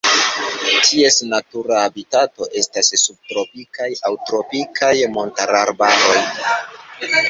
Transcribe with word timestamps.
Ties 0.87 1.17
natura 1.33 1.77
habitato 1.83 2.49
estas 2.63 2.91
subtropikaj 3.03 3.93
aŭ 4.11 4.15
tropikaj 4.31 4.95
montararbaroj. 5.19 6.21